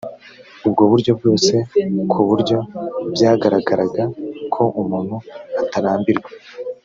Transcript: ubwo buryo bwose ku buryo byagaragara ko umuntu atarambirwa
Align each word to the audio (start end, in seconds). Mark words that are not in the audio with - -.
ubwo 0.67 0.81
buryo 0.91 1.11
bwose 1.19 1.53
ku 2.11 2.19
buryo 2.29 2.57
byagaragara 3.13 4.03
ko 4.53 4.63
umuntu 4.81 5.15
atarambirwa 5.61 6.29